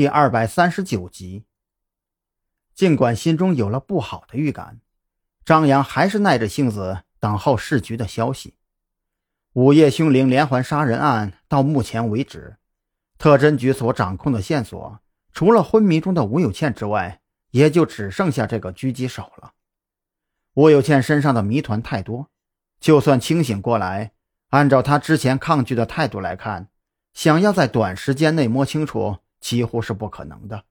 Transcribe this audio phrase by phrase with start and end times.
[0.00, 1.44] 第二百三十九集。
[2.74, 4.80] 尽管心中有了不好的预感，
[5.44, 8.54] 张扬还是耐着性子等候市局的消息。
[9.52, 12.56] 午夜凶铃连环杀人案到目前为止，
[13.18, 15.00] 特侦局所掌控的线索，
[15.34, 17.20] 除了昏迷中的吴有倩之外，
[17.50, 19.52] 也就只剩下这个狙击手了。
[20.54, 22.30] 吴有倩身上的谜团太多，
[22.80, 24.12] 就算清醒过来，
[24.48, 26.68] 按照他之前抗拒的态度来看，
[27.12, 30.64] 想要在短时间内摸清楚，几乎是不可能的。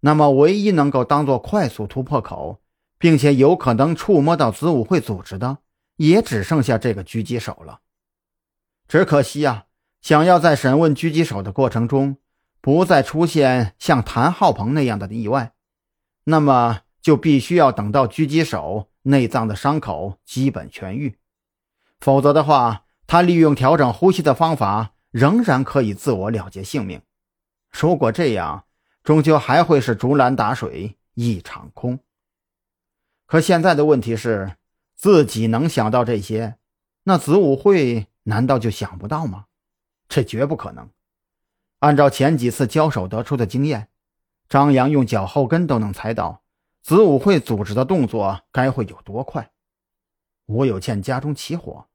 [0.00, 2.60] 那么，唯一能够当做快速突破口，
[2.98, 5.58] 并且有可能触摸到子午会组织的，
[5.96, 7.80] 也只剩下这个狙击手了。
[8.86, 9.64] 只可惜啊，
[10.00, 12.16] 想要在审问狙击手的过程中，
[12.60, 15.52] 不再出现像谭浩鹏那样的意外，
[16.24, 21.16] 那么就必须要等到狙击手内脏的伤口基本痊愈，
[21.98, 27.00] 否则的话，他利用调整呼吸的方法，仍然可以自我了结性命。
[27.70, 28.64] 如果这样，
[29.02, 31.98] 终究还会是竹篮打水一场空。
[33.26, 34.56] 可现在的问题是，
[34.94, 36.56] 自己能想到这些，
[37.04, 39.46] 那子午会难道就想不到吗？
[40.08, 40.88] 这绝不可能。
[41.80, 43.88] 按照前几次交手得出的经验，
[44.48, 46.42] 张扬用脚后跟都能猜到
[46.82, 49.50] 子午会组织的动作该会有多快。
[50.46, 51.86] 吴有倩家中起火，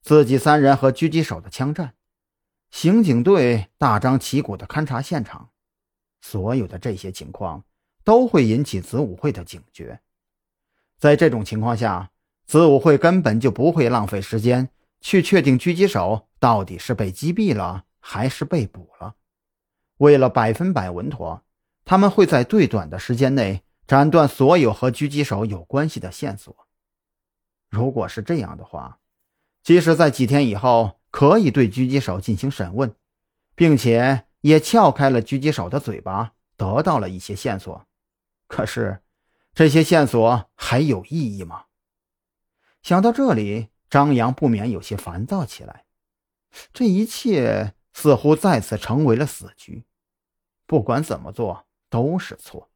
[0.00, 1.94] 自己三人和狙击手的枪战，
[2.70, 5.50] 刑警队大张旗鼓的勘察现场。
[6.20, 7.64] 所有的这些情况
[8.02, 10.00] 都会引起子午会的警觉，
[10.98, 12.10] 在这种情况下，
[12.44, 14.68] 子午会根本就不会浪费时间
[15.00, 19.14] 去确定狙击手到底是被击毙了还是被捕了。
[19.98, 21.44] 为了百分百稳妥，
[21.84, 26.54] 他们会在最短的时间内斩断所有和狙击手有关系的线索。
[27.70, 28.98] 如果是这样的话，
[29.62, 32.94] 即使在几天以后可以对狙击手进行审问，
[33.54, 34.24] 并且。
[34.42, 37.84] 也撬开了狙击手的嘴巴，得到了一些线索。
[38.46, 39.02] 可是，
[39.52, 41.64] 这些线索还有意义吗？
[42.80, 45.86] 想到这里，张扬不免有些烦躁起来。
[46.72, 49.84] 这一切似乎再次成为了死局，
[50.66, 52.70] 不管怎么做都是错。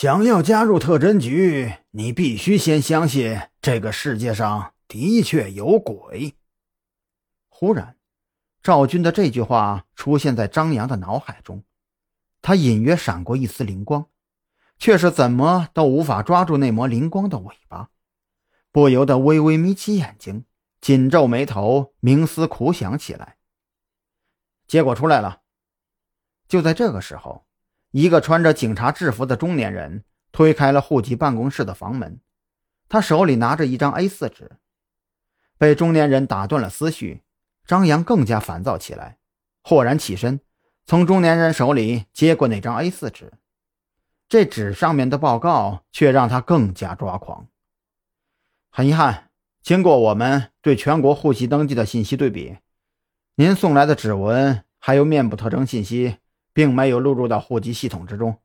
[0.00, 6.36] 想要加入特侦局，你必须先相信这个世界上的确有鬼。
[7.48, 7.96] 忽然。
[8.62, 11.64] 赵军的这句话出现在张扬的脑海中，
[12.40, 14.06] 他隐约闪过一丝灵光，
[14.78, 17.90] 却是怎么都无法抓住那抹灵光的尾巴，
[18.70, 20.44] 不由得微微眯起眼睛，
[20.80, 23.38] 紧皱眉头，冥思苦想起来。
[24.68, 25.42] 结果出来了。
[26.46, 27.47] 就在这个时候，
[27.90, 32.20] 一个穿着警察制服的中年人推开了户籍办公室的房门，
[32.88, 34.52] 他手里拿着一张 A4 纸，
[35.56, 37.22] 被中年人打断了思绪。
[37.66, 39.18] 张扬更加烦躁起来，
[39.62, 40.40] 豁然起身，
[40.86, 43.32] 从中年人手里接过那张 A4 纸。
[44.26, 47.48] 这纸上面的报告却让他更加抓狂。
[48.70, 49.30] 很遗憾，
[49.62, 52.56] 经过我们对全国户籍登记的信息对比，
[53.34, 56.16] 您送来的指纹还有面部特征信息，
[56.58, 58.36] 并没有录入到户籍系统之中。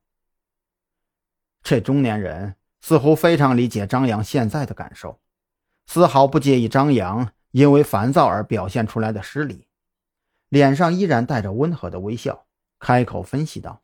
[1.64, 5.20] 这中年人似乎非常理解张扬现在的感受，
[5.88, 7.32] 丝毫不介意张扬。
[7.50, 9.68] 因为烦躁而表现出来的失礼，
[10.50, 12.46] 脸上依然带着温和的微笑，
[12.80, 13.84] 开口分析道：“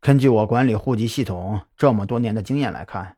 [0.00, 3.16] 根据我管理户籍系统这么多年的经验来看，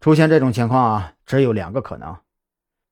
[0.00, 2.18] 出现这种情况啊，只有两个可能。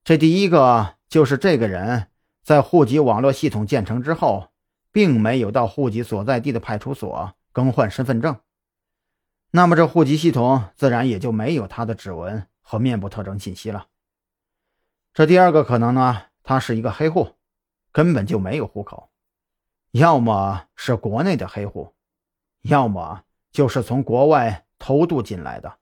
[0.02, 2.08] 这第一个就是这个人
[2.42, 4.48] 在户籍网络系统建成之后，
[4.96, 8.40] 并没有到户籍所在地的派出所更换身份证，
[9.50, 13.88] 那么这户籍系统自然也就没有他的指纹和面部特征信息了。”
[15.12, 17.34] 这第二个可能呢，他是一个黑户，
[17.92, 19.10] 根本就没有户口，
[19.90, 21.94] 要么是国内的黑户，
[22.62, 25.76] 要么就是从国外偷渡进来的。